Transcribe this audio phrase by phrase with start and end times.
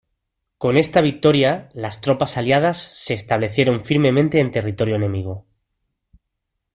[0.57, 5.45] Con esta victoria, las tropas aliadas se establecieron firmemente en territorio enemigo.